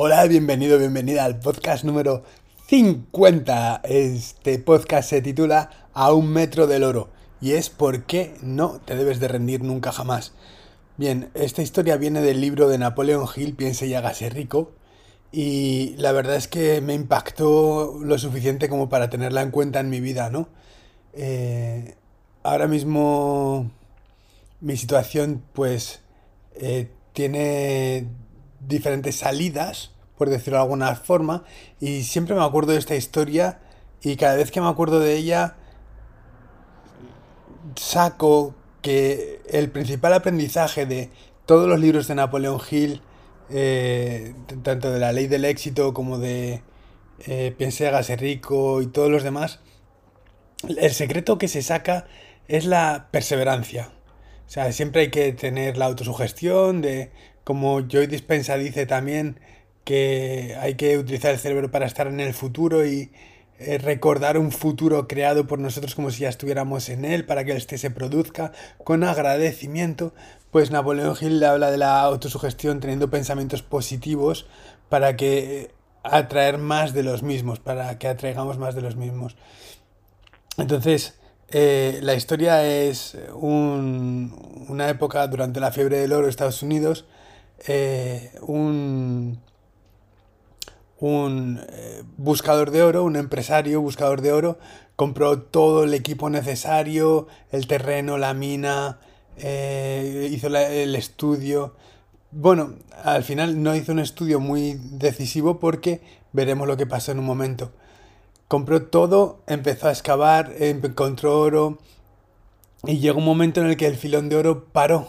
Hola, 0.00 0.24
bienvenido, 0.28 0.78
bienvenida 0.78 1.24
al 1.24 1.40
podcast 1.40 1.82
número 1.82 2.22
50. 2.68 3.80
Este 3.82 4.60
podcast 4.60 5.10
se 5.10 5.22
titula 5.22 5.88
A 5.92 6.12
un 6.12 6.30
metro 6.30 6.68
del 6.68 6.84
oro 6.84 7.08
y 7.40 7.54
es 7.54 7.68
por 7.68 8.04
qué 8.04 8.36
no 8.40 8.80
te 8.84 8.94
debes 8.94 9.18
de 9.18 9.26
rendir 9.26 9.64
nunca 9.64 9.90
jamás. 9.90 10.34
Bien, 10.98 11.30
esta 11.34 11.62
historia 11.62 11.96
viene 11.96 12.20
del 12.20 12.40
libro 12.40 12.68
de 12.68 12.78
Napoleón 12.78 13.26
Hill, 13.34 13.56
Piense 13.56 13.88
y 13.88 13.94
hágase 13.94 14.30
rico, 14.30 14.70
y 15.32 15.96
la 15.96 16.12
verdad 16.12 16.36
es 16.36 16.46
que 16.46 16.80
me 16.80 16.94
impactó 16.94 17.98
lo 18.00 18.18
suficiente 18.18 18.68
como 18.68 18.88
para 18.88 19.10
tenerla 19.10 19.42
en 19.42 19.50
cuenta 19.50 19.80
en 19.80 19.90
mi 19.90 19.98
vida, 19.98 20.30
¿no? 20.30 20.48
Eh, 21.12 21.96
ahora 22.44 22.68
mismo 22.68 23.68
mi 24.60 24.76
situación 24.76 25.42
pues 25.54 26.02
eh, 26.54 26.88
tiene 27.14 28.06
diferentes 28.60 29.16
salidas, 29.16 29.92
por 30.16 30.30
decirlo 30.30 30.58
de 30.58 30.62
alguna 30.62 30.94
forma, 30.96 31.44
y 31.80 32.02
siempre 32.02 32.34
me 32.34 32.42
acuerdo 32.42 32.72
de 32.72 32.78
esta 32.78 32.96
historia 32.96 33.60
y 34.02 34.16
cada 34.16 34.36
vez 34.36 34.50
que 34.50 34.60
me 34.60 34.68
acuerdo 34.68 35.00
de 35.00 35.16
ella 35.16 35.56
saco 37.76 38.54
que 38.82 39.40
el 39.48 39.70
principal 39.70 40.12
aprendizaje 40.12 40.86
de 40.86 41.10
todos 41.46 41.68
los 41.68 41.80
libros 41.80 42.08
de 42.08 42.14
Napoleón 42.14 42.60
Hill, 42.70 43.02
eh, 43.50 44.34
tanto 44.62 44.90
de 44.90 44.98
la 44.98 45.12
ley 45.12 45.26
del 45.26 45.44
éxito 45.44 45.94
como 45.94 46.18
de 46.18 46.62
eh, 47.26 47.54
Piense, 47.56 47.88
hágase 47.88 48.16
rico 48.16 48.82
y 48.82 48.86
todos 48.86 49.10
los 49.10 49.22
demás, 49.22 49.60
el 50.66 50.92
secreto 50.92 51.38
que 51.38 51.48
se 51.48 51.62
saca 51.62 52.06
es 52.46 52.64
la 52.64 53.08
perseverancia. 53.10 53.90
O 54.46 54.50
sea, 54.50 54.72
siempre 54.72 55.02
hay 55.02 55.10
que 55.10 55.32
tener 55.32 55.76
la 55.76 55.86
autosugestión 55.86 56.80
de, 56.80 57.10
como 57.48 57.80
Joy 57.80 58.08
Dispensa 58.08 58.58
dice 58.58 58.84
también, 58.84 59.40
que 59.82 60.54
hay 60.60 60.74
que 60.74 60.98
utilizar 60.98 61.32
el 61.32 61.38
cerebro 61.38 61.70
para 61.70 61.86
estar 61.86 62.06
en 62.06 62.20
el 62.20 62.34
futuro 62.34 62.84
y 62.84 63.10
eh, 63.58 63.78
recordar 63.78 64.36
un 64.36 64.52
futuro 64.52 65.08
creado 65.08 65.46
por 65.46 65.58
nosotros 65.58 65.94
como 65.94 66.10
si 66.10 66.24
ya 66.24 66.28
estuviéramos 66.28 66.90
en 66.90 67.06
él 67.06 67.24
para 67.24 67.44
que 67.44 67.52
este 67.52 67.78
se 67.78 67.90
produzca 67.90 68.52
con 68.84 69.02
agradecimiento. 69.02 70.12
Pues 70.50 70.70
Napoleón 70.70 71.16
Hill 71.18 71.42
habla 71.42 71.70
de 71.70 71.78
la 71.78 72.02
autosugestión 72.02 72.80
teniendo 72.80 73.08
pensamientos 73.08 73.62
positivos 73.62 74.46
para 74.90 75.16
que 75.16 75.70
atraer 76.02 76.58
más 76.58 76.92
de 76.92 77.02
los 77.02 77.22
mismos, 77.22 77.60
para 77.60 77.98
que 77.98 78.08
atraigamos 78.08 78.58
más 78.58 78.74
de 78.74 78.82
los 78.82 78.96
mismos. 78.96 79.36
Entonces, 80.58 81.14
eh, 81.48 82.00
la 82.02 82.12
historia 82.12 82.66
es 82.66 83.16
una 83.32 84.90
época 84.90 85.26
durante 85.28 85.60
la 85.60 85.72
fiebre 85.72 85.96
del 85.96 86.12
oro 86.12 86.24
de 86.24 86.30
Estados 86.30 86.62
Unidos, 86.62 87.06
eh, 87.66 88.32
un, 88.42 89.40
un 90.98 91.60
eh, 91.68 92.02
buscador 92.16 92.70
de 92.70 92.82
oro, 92.82 93.04
un 93.04 93.16
empresario 93.16 93.80
buscador 93.80 94.20
de 94.20 94.32
oro, 94.32 94.58
compró 94.96 95.40
todo 95.40 95.84
el 95.84 95.94
equipo 95.94 96.30
necesario, 96.30 97.28
el 97.50 97.66
terreno, 97.66 98.18
la 98.18 98.34
mina, 98.34 98.98
hizo 99.36 100.48
el 100.48 100.94
estudio. 100.96 101.74
Bueno, 102.30 102.74
al 103.04 103.22
final 103.22 103.62
no 103.62 103.74
hizo 103.76 103.92
un 103.92 104.00
estudio 104.00 104.40
muy 104.40 104.74
decisivo 104.74 105.60
porque 105.60 106.00
veremos 106.32 106.66
lo 106.66 106.76
que 106.76 106.86
pasó 106.86 107.12
en 107.12 107.20
un 107.20 107.24
momento. 107.24 107.72
Compró 108.48 108.82
todo, 108.82 109.40
empezó 109.46 109.88
a 109.88 109.92
excavar, 109.92 110.52
encontró 110.58 111.40
oro 111.40 111.78
y 112.84 112.98
llegó 112.98 113.18
un 113.18 113.24
momento 113.24 113.60
en 113.60 113.68
el 113.68 113.76
que 113.76 113.86
el 113.86 113.96
filón 113.96 114.28
de 114.28 114.36
oro 114.36 114.64
paró 114.72 115.08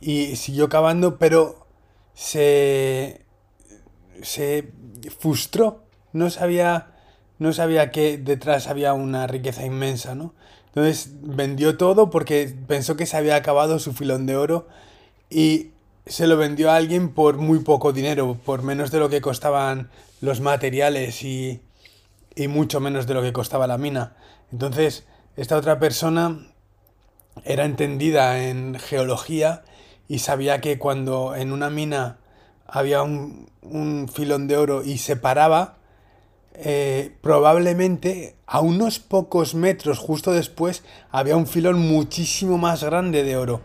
y 0.00 0.36
siguió 0.36 0.68
cavando, 0.68 1.18
pero 1.18 1.66
se, 2.14 3.24
se 4.22 4.72
frustró. 5.18 5.84
No 6.12 6.30
sabía, 6.30 6.92
no 7.38 7.52
sabía 7.52 7.90
que 7.90 8.18
detrás 8.18 8.66
había 8.66 8.92
una 8.94 9.26
riqueza 9.26 9.64
inmensa, 9.64 10.14
¿no? 10.14 10.34
Entonces 10.68 11.10
vendió 11.20 11.76
todo 11.76 12.10
porque 12.10 12.54
pensó 12.66 12.96
que 12.96 13.06
se 13.06 13.16
había 13.16 13.36
acabado 13.36 13.78
su 13.78 13.92
filón 13.92 14.26
de 14.26 14.36
oro 14.36 14.68
y 15.28 15.72
se 16.06 16.26
lo 16.26 16.36
vendió 16.36 16.70
a 16.70 16.76
alguien 16.76 17.12
por 17.12 17.38
muy 17.38 17.60
poco 17.60 17.92
dinero, 17.92 18.38
por 18.44 18.62
menos 18.62 18.90
de 18.90 19.00
lo 19.00 19.08
que 19.08 19.20
costaban 19.20 19.90
los 20.20 20.40
materiales 20.40 21.22
y, 21.22 21.60
y 22.34 22.48
mucho 22.48 22.80
menos 22.80 23.06
de 23.06 23.14
lo 23.14 23.22
que 23.22 23.32
costaba 23.32 23.66
la 23.66 23.78
mina. 23.78 24.16
Entonces, 24.52 25.04
esta 25.36 25.56
otra 25.56 25.78
persona 25.78 26.46
era 27.44 27.64
entendida 27.64 28.44
en 28.44 28.78
geología 28.78 29.64
y 30.10 30.18
sabía 30.18 30.60
que 30.60 30.76
cuando 30.76 31.36
en 31.36 31.52
una 31.52 31.70
mina 31.70 32.18
había 32.66 33.02
un, 33.02 33.48
filón 34.12 34.48
de 34.48 34.56
oro 34.56 34.82
y 34.82 34.98
se 34.98 35.14
paraba, 35.14 35.76
eh, 36.54 37.14
probablemente 37.20 38.34
a 38.44 38.58
unos 38.58 38.98
pocos 38.98 39.54
metros 39.54 40.00
justo 40.00 40.32
después 40.32 40.82
había 41.12 41.36
un 41.36 41.46
filón 41.46 41.78
muchísimo 41.78 42.58
más 42.58 42.82
grande 42.82 43.22
de 43.22 43.36
oro. 43.36 43.60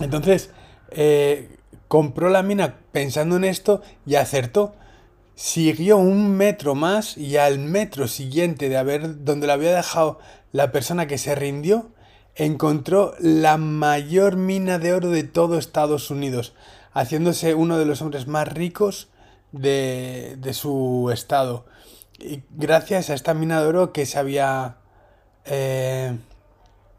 Entonces, 0.00 0.50
eh, 0.90 1.56
compró 1.88 2.28
la 2.28 2.42
mina 2.42 2.76
pensando 2.92 3.36
en 3.36 3.44
esto 3.44 3.80
y 4.04 4.16
acertó 4.16 4.74
siguió 5.34 5.96
un 5.96 6.36
metro 6.36 6.74
más 6.74 7.16
y 7.16 7.38
al 7.38 7.58
metro 7.58 8.06
siguiente 8.06 8.68
de 8.68 8.76
haber 8.76 9.24
donde 9.24 9.46
lo 9.46 9.54
había 9.54 9.74
dejado 9.74 10.18
la 10.52 10.72
persona 10.72 11.06
que 11.06 11.16
se 11.16 11.34
rindió, 11.34 11.88
encontró 12.34 13.14
la 13.18 13.56
mayor 13.58 14.36
mina 14.36 14.78
de 14.78 14.92
oro 14.92 15.10
de 15.10 15.24
todo 15.24 15.58
Estados 15.58 16.10
Unidos, 16.10 16.54
haciéndose 16.92 17.54
uno 17.54 17.78
de 17.78 17.86
los 17.86 18.02
hombres 18.02 18.26
más 18.26 18.48
ricos 18.48 19.08
de, 19.52 20.36
de 20.38 20.54
su 20.54 21.10
estado. 21.12 21.66
Y 22.18 22.42
gracias 22.50 23.10
a 23.10 23.14
esta 23.14 23.34
mina 23.34 23.60
de 23.60 23.66
oro 23.66 23.92
que 23.92 24.06
se 24.06 24.18
había 24.18 24.76
eh, 25.44 26.16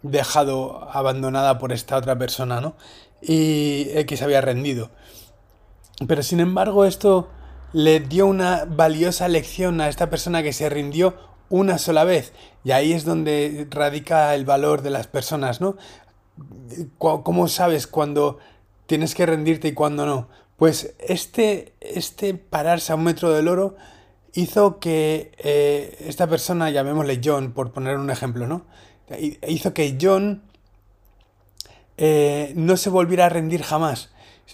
dejado 0.01 0.89
abandonada 0.91 1.57
por 1.57 1.71
esta 1.71 1.97
otra 1.97 2.17
persona, 2.17 2.61
¿no? 2.61 2.75
Y 3.21 3.87
eh, 3.91 4.05
que 4.05 4.17
se 4.17 4.25
había 4.25 4.41
rendido. 4.41 4.91
Pero 6.07 6.23
sin 6.23 6.39
embargo 6.39 6.85
esto 6.85 7.29
le 7.71 7.99
dio 8.01 8.27
una 8.27 8.65
valiosa 8.65 9.27
lección 9.27 9.81
a 9.81 9.87
esta 9.87 10.09
persona 10.09 10.43
que 10.43 10.53
se 10.53 10.69
rindió 10.69 11.15
una 11.53 11.77
sola 11.77 12.03
vez. 12.03 12.33
Y 12.63 12.71
ahí 12.71 12.93
es 12.93 13.05
donde 13.05 13.67
radica 13.69 14.33
el 14.33 14.43
valor 14.43 14.81
de 14.81 14.89
las 14.89 15.05
personas, 15.05 15.61
¿no? 15.61 15.77
¿Cómo 16.97 17.47
sabes 17.47 17.85
cuándo 17.85 18.39
tienes 18.87 19.13
que 19.13 19.27
rendirte 19.27 19.67
y 19.67 19.73
cuándo 19.73 20.07
no? 20.07 20.29
Pues 20.57 20.95
este, 20.97 21.73
este 21.79 22.33
pararse 22.33 22.91
a 22.91 22.95
un 22.95 23.03
metro 23.03 23.31
del 23.31 23.47
oro 23.47 23.75
hizo 24.33 24.79
que 24.79 25.31
eh, 25.37 25.95
esta 26.07 26.25
persona, 26.25 26.71
llamémosle 26.71 27.21
John, 27.23 27.51
por 27.51 27.71
poner 27.71 27.97
un 27.97 28.09
ejemplo, 28.09 28.47
¿no? 28.47 28.65
Hizo 29.47 29.75
que 29.75 29.95
John 30.01 30.41
eh, 31.97 32.53
no 32.55 32.77
se 32.77 32.89
volviera 32.89 33.27
a 33.27 33.29
rendir 33.29 33.61
jamás. 33.61 34.09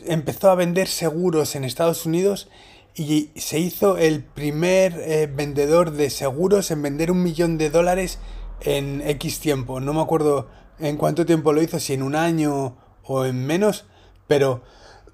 Empezó 0.06 0.52
a 0.52 0.56
vender 0.56 0.90
seguros 0.90 1.56
en 1.56 1.64
Estados 1.64 2.06
Unidos 2.06 2.50
y 2.95 3.29
se 3.35 3.59
hizo 3.59 3.97
el 3.97 4.23
primer 4.23 5.00
eh, 5.00 5.29
vendedor 5.33 5.91
de 5.91 6.09
seguros 6.09 6.72
en 6.72 6.81
vender 6.81 7.11
un 7.11 7.23
millón 7.23 7.57
de 7.57 7.69
dólares 7.69 8.19
en 8.61 9.01
X 9.01 9.39
tiempo. 9.39 9.79
No 9.79 9.94
me 9.94 10.01
acuerdo 10.01 10.50
en 10.79 10.97
cuánto 10.97 11.25
tiempo 11.25 11.53
lo 11.53 11.61
hizo, 11.61 11.79
si 11.79 11.94
en 11.94 12.03
un 12.03 12.16
año 12.16 12.77
o 13.03 13.25
en 13.25 13.45
menos, 13.45 13.85
pero... 14.27 14.61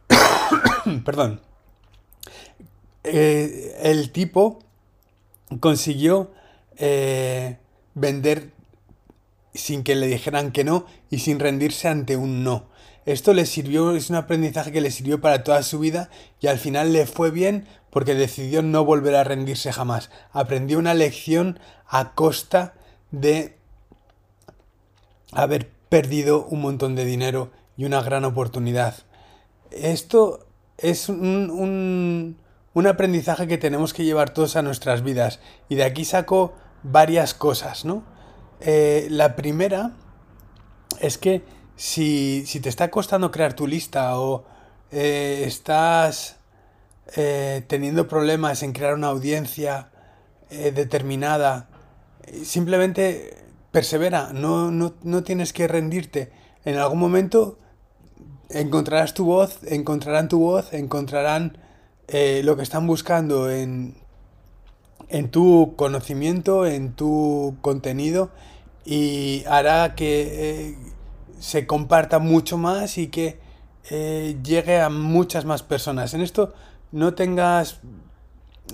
perdón. 1.06 1.42
Eh, 3.04 3.78
el 3.84 4.12
tipo 4.12 4.60
consiguió 5.60 6.32
eh, 6.78 7.58
vender 7.94 8.52
sin 9.54 9.84
que 9.84 9.96
le 9.96 10.08
dijeran 10.08 10.52
que 10.52 10.64
no 10.64 10.86
y 11.10 11.20
sin 11.20 11.40
rendirse 11.40 11.88
ante 11.88 12.18
un 12.18 12.44
no. 12.44 12.70
Esto 13.06 13.34
le 13.34 13.46
sirvió, 13.46 13.96
es 13.96 14.10
un 14.10 14.16
aprendizaje 14.16 14.72
que 14.72 14.82
le 14.82 14.90
sirvió 14.90 15.22
para 15.22 15.44
toda 15.44 15.62
su 15.62 15.78
vida 15.78 16.10
y 16.40 16.48
al 16.48 16.58
final 16.58 16.92
le 16.92 17.06
fue 17.06 17.30
bien 17.30 17.68
porque 17.92 18.16
decidió 18.16 18.64
no 18.64 18.84
volver 18.84 19.16
a 19.16 19.24
rendirse 19.24 19.72
jamás. 19.72 20.10
Aprendió 20.32 20.80
una 20.80 20.96
lección 20.96 21.60
a 21.88 22.14
costa 22.14 22.74
de 23.12 23.58
haber 25.32 25.70
perdido 25.90 26.46
un 26.46 26.62
montón 26.62 26.96
de 26.96 27.06
dinero 27.06 27.52
y 27.78 27.86
una 27.86 28.02
gran 28.02 28.26
oportunidad. 28.26 28.96
Esto 29.70 30.48
es 30.78 31.08
un, 31.10 32.38
un, 32.74 32.88
aprendizaje 32.88 33.48
que 33.48 33.58
tenemos 33.58 33.94
que 33.94 34.04
llevar 34.04 34.32
todos 34.32 34.56
a 34.56 34.62
nuestras 34.62 35.04
vidas 35.04 35.40
y 35.70 35.76
de 35.76 35.84
aquí 35.84 36.06
saco 36.06 36.54
varias 36.84 37.34
cosas, 37.34 37.86
¿no? 37.86 38.04
Eh, 38.62 39.08
la 39.10 39.36
primera 39.36 39.92
es 41.00 41.18
que 41.18 41.44
si, 41.76 42.44
te 42.62 42.70
está 42.70 42.90
costando 42.90 43.32
crear 43.32 43.54
tu 43.54 43.68
lista 43.68 44.18
o 44.20 44.46
eh, 44.92 45.44
estás 45.46 46.38
eh, 47.16 47.64
teniendo 47.68 48.08
problemas 48.08 48.64
en 48.64 48.72
crear 48.74 48.94
una 48.94 49.08
audiencia 49.08 49.90
eh, 50.50 50.72
determinada, 50.72 51.70
simplemente 52.44 53.44
persevera, 53.72 54.32
no, 54.34 54.72
no, 54.72 55.24
tienes 55.24 55.54
que 55.54 55.68
rendirte. 55.68 56.32
En 56.64 56.78
algún 56.78 57.00
momento 57.00 57.60
encontrarás 58.50 59.14
tu 59.14 59.26
voz, 59.26 59.60
encontrarán 59.64 60.30
tu 60.30 60.40
voz, 60.40 60.74
encontrarán 60.74 61.58
lo 62.08 62.56
que 62.56 62.64
están 62.64 62.86
buscando 62.88 63.50
en, 63.50 63.96
en 65.10 65.30
tu 65.30 65.74
conocimiento, 65.76 66.66
en 66.66 66.94
tu 66.94 67.58
contenido 67.62 68.30
y 68.86 69.44
hará 69.48 69.96
que 69.96 70.78
se 71.46 71.68
comparta 71.68 72.18
mucho 72.18 72.58
más 72.58 72.98
y 72.98 73.10
que 73.10 73.38
eh, 73.92 74.36
llegue 74.44 74.82
a 74.82 74.90
muchas 74.90 75.46
más 75.46 75.62
personas. 75.62 76.16
En 76.16 76.22
esto 76.22 76.56
no 76.92 77.14
tengas 77.14 77.82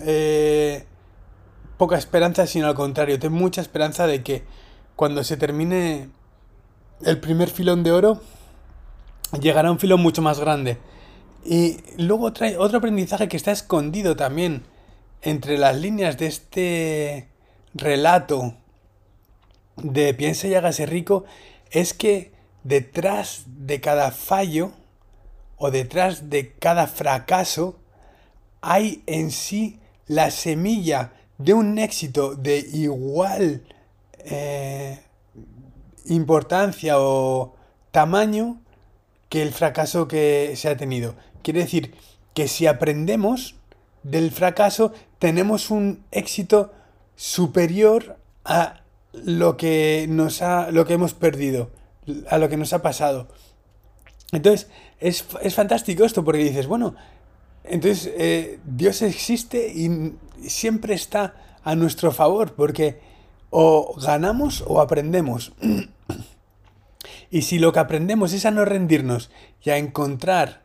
eh, 0.05 0.85
poca 1.77 1.97
esperanza, 1.97 2.47
sino 2.47 2.67
al 2.67 2.75
contrario, 2.75 3.19
ten 3.19 3.33
mucha 3.33 3.59
esperanza 3.59 4.07
de 4.07 4.23
que 4.23 4.43
cuando 4.95 5.25
se 5.25 5.35
termine 5.35 6.07
el 7.03 7.19
primer 7.19 7.49
filón 7.49 7.83
de 7.83 7.91
oro, 7.91 8.21
llegará 9.41 9.69
un 9.69 9.77
filón 9.77 10.01
mucho 10.01 10.21
más 10.21 10.39
grande. 10.39 10.77
Y 11.43 11.77
luego 11.97 12.31
trae 12.31 12.55
otro 12.57 12.77
aprendizaje 12.77 13.27
que 13.27 13.35
está 13.35 13.51
escondido 13.51 14.15
también 14.15 14.63
entre 15.21 15.57
las 15.57 15.75
líneas 15.75 16.17
de 16.17 16.27
este 16.27 17.27
relato 17.73 18.53
de 19.75 20.13
Piense 20.13 20.47
y 20.47 20.55
hágase 20.55 20.85
rico 20.85 21.25
es 21.69 21.93
que 21.93 22.31
detrás 22.63 23.43
de 23.45 23.81
cada 23.81 24.11
fallo 24.11 24.71
o 25.57 25.71
detrás 25.71 26.29
de 26.29 26.53
cada 26.53 26.87
fracaso 26.87 27.79
hay 28.61 29.03
en 29.05 29.31
sí 29.31 29.79
la 30.07 30.31
semilla 30.31 31.13
de 31.37 31.53
un 31.53 31.79
éxito 31.79 32.35
de 32.35 32.59
igual 32.59 33.63
eh, 34.19 34.99
importancia 36.05 36.99
o 36.99 37.55
tamaño 37.91 38.61
que 39.29 39.41
el 39.41 39.51
fracaso 39.51 40.07
que 40.07 40.53
se 40.55 40.69
ha 40.69 40.77
tenido. 40.77 41.15
Quiere 41.41 41.61
decir 41.61 41.95
que 42.33 42.47
si 42.47 42.67
aprendemos 42.67 43.55
del 44.03 44.31
fracaso, 44.31 44.93
tenemos 45.19 45.69
un 45.69 46.03
éxito 46.11 46.73
superior 47.15 48.17
a 48.45 48.81
lo 49.13 49.57
que 49.57 50.05
nos 50.09 50.41
ha, 50.41 50.71
lo 50.71 50.85
que 50.85 50.93
hemos 50.93 51.13
perdido, 51.13 51.69
a 52.29 52.37
lo 52.37 52.49
que 52.49 52.57
nos 52.57 52.73
ha 52.73 52.81
pasado. 52.81 53.27
Entonces, 54.31 54.69
es, 54.99 55.25
fantástico 55.53 56.05
esto 56.05 56.23
porque 56.23 56.43
dices, 56.43 56.67
bueno, 56.67 56.95
entonces 57.63 58.11
eh, 58.17 58.59
Dios 58.65 59.01
existe 59.01 59.71
y 59.73 60.13
siempre 60.47 60.93
está 60.93 61.35
a 61.63 61.75
nuestro 61.75 62.11
favor 62.11 62.53
porque 62.53 62.99
o 63.49 63.93
ganamos 63.99 64.63
o 64.65 64.79
aprendemos. 64.81 65.53
y 67.29 67.41
si 67.43 67.59
lo 67.59 67.73
que 67.73 67.79
aprendemos 67.79 68.33
es 68.33 68.45
a 68.45 68.51
no 68.51 68.65
rendirnos 68.65 69.29
y 69.61 69.69
a 69.69 69.77
encontrar 69.77 70.63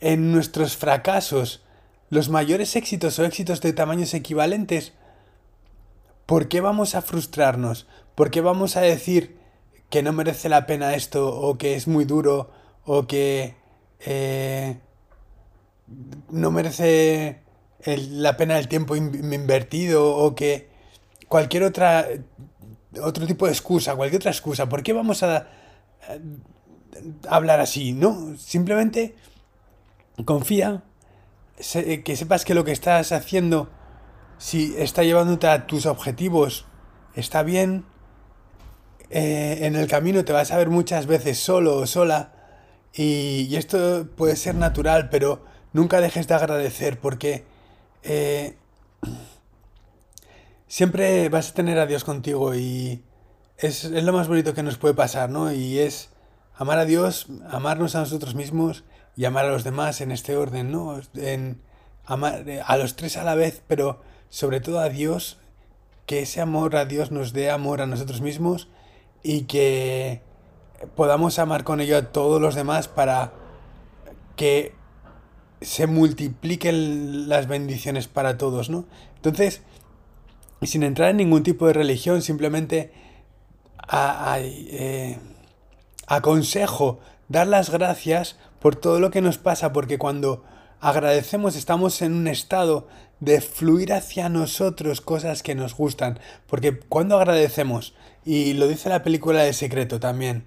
en 0.00 0.30
nuestros 0.30 0.76
fracasos 0.76 1.64
los 2.10 2.28
mayores 2.28 2.76
éxitos 2.76 3.18
o 3.18 3.24
éxitos 3.24 3.60
de 3.60 3.72
tamaños 3.72 4.14
equivalentes, 4.14 4.92
¿por 6.26 6.48
qué 6.48 6.60
vamos 6.60 6.94
a 6.94 7.02
frustrarnos? 7.02 7.86
¿Por 8.14 8.30
qué 8.30 8.40
vamos 8.40 8.76
a 8.76 8.80
decir 8.82 9.37
que 9.90 10.02
no 10.02 10.12
merece 10.12 10.48
la 10.48 10.66
pena 10.66 10.94
esto 10.94 11.28
o 11.28 11.56
que 11.58 11.74
es 11.74 11.86
muy 11.88 12.04
duro 12.04 12.50
o 12.84 13.06
que 13.06 13.56
eh, 14.00 14.78
no 16.30 16.50
merece 16.50 17.42
la 17.84 18.36
pena 18.36 18.58
el 18.58 18.68
tiempo 18.68 18.96
invertido 18.96 20.16
o 20.16 20.34
que 20.34 20.68
cualquier 21.28 21.62
otra 21.62 22.06
otro 23.02 23.26
tipo 23.26 23.46
de 23.46 23.52
excusa, 23.52 23.94
cualquier 23.96 24.20
otra 24.20 24.30
excusa, 24.30 24.68
¿por 24.68 24.82
qué 24.82 24.92
vamos 24.92 25.22
a, 25.22 25.36
a 25.36 25.46
hablar 27.28 27.60
así? 27.60 27.92
No, 27.92 28.36
simplemente 28.36 29.14
confía 30.24 30.82
que 32.04 32.16
sepas 32.16 32.44
que 32.44 32.54
lo 32.54 32.64
que 32.64 32.72
estás 32.72 33.12
haciendo, 33.12 33.68
si 34.38 34.74
está 34.78 35.02
llevándote 35.02 35.48
a 35.48 35.66
tus 35.66 35.86
objetivos, 35.86 36.66
está 37.14 37.42
bien. 37.42 37.84
Eh, 39.10 39.58
en 39.62 39.76
el 39.76 39.88
camino 39.88 40.24
te 40.24 40.32
vas 40.32 40.50
a 40.50 40.58
ver 40.58 40.68
muchas 40.68 41.06
veces 41.06 41.38
solo 41.38 41.76
o 41.76 41.86
sola. 41.86 42.32
Y, 42.92 43.54
esto 43.56 44.08
puede 44.16 44.36
ser 44.36 44.54
natural, 44.54 45.08
pero 45.10 45.44
nunca 45.72 46.00
dejes 46.00 46.26
de 46.28 46.34
agradecer 46.34 46.98
porque 46.98 47.44
eh, 48.02 48.56
siempre 50.66 51.28
vas 51.28 51.50
a 51.50 51.54
tener 51.54 51.78
a 51.78 51.86
Dios 51.86 52.04
contigo 52.04 52.54
y 52.54 53.02
es, 53.56 53.84
es, 53.84 54.04
lo 54.04 54.12
más 54.12 54.28
bonito 54.28 54.54
que 54.54 54.62
nos 54.62 54.78
puede 54.78 54.94
pasar, 54.94 55.30
¿no? 55.30 55.52
Y 55.52 55.78
es 55.78 56.10
amar 56.56 56.78
a 56.78 56.84
Dios, 56.84 57.26
amarnos 57.50 57.94
a 57.94 58.00
nosotros 58.00 58.34
mismos 58.34 58.84
y 59.16 59.24
amar 59.24 59.44
a 59.44 59.50
los 59.50 59.64
demás 59.64 60.00
en 60.00 60.10
este 60.10 60.36
orden, 60.36 60.72
¿no? 60.72 61.00
En 61.14 61.60
amar 62.04 62.44
a 62.64 62.76
los 62.76 62.96
tres 62.96 63.16
a 63.16 63.24
la 63.24 63.34
vez, 63.34 63.62
pero 63.66 64.00
sobre 64.28 64.60
todo 64.60 64.80
a 64.80 64.88
Dios, 64.88 65.38
que 66.06 66.20
ese 66.20 66.40
amor 66.40 66.74
a 66.76 66.84
Dios 66.86 67.10
nos 67.10 67.32
dé 67.32 67.50
amor 67.50 67.80
a 67.82 67.86
nosotros 67.86 68.20
mismos 68.22 68.68
y 69.22 69.42
que 69.42 70.22
podamos 70.94 71.38
amar 71.38 71.64
con 71.64 71.80
ello 71.80 71.96
a 71.96 72.12
todos 72.12 72.40
los 72.40 72.54
demás 72.54 72.88
para 72.88 73.32
que 74.36 74.74
se 75.60 75.86
multipliquen 75.86 77.28
las 77.28 77.48
bendiciones 77.48 78.06
para 78.06 78.38
todos, 78.38 78.70
¿no? 78.70 78.84
Entonces, 79.16 79.62
sin 80.62 80.82
entrar 80.82 81.10
en 81.10 81.16
ningún 81.16 81.42
tipo 81.42 81.66
de 81.66 81.72
religión, 81.72 82.22
simplemente 82.22 82.92
eh, 83.92 85.18
aconsejo 86.06 87.00
dar 87.28 87.46
las 87.46 87.70
gracias 87.70 88.36
por 88.60 88.76
todo 88.76 89.00
lo 89.00 89.10
que 89.10 89.20
nos 89.20 89.38
pasa, 89.38 89.72
porque 89.72 89.98
cuando 89.98 90.44
agradecemos 90.80 91.56
estamos 91.56 92.02
en 92.02 92.12
un 92.12 92.28
estado 92.28 92.86
de 93.20 93.40
fluir 93.40 93.92
hacia 93.92 94.28
nosotros 94.28 95.00
cosas 95.00 95.42
que 95.42 95.54
nos 95.54 95.74
gustan, 95.74 96.20
porque 96.46 96.78
cuando 96.78 97.16
agradecemos, 97.16 97.94
y 98.28 98.52
lo 98.52 98.68
dice 98.68 98.90
la 98.90 99.02
película 99.02 99.42
de 99.42 99.54
secreto 99.54 100.00
también, 100.00 100.44